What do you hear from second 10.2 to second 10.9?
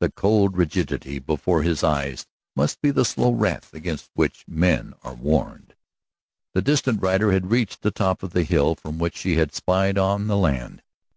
the land.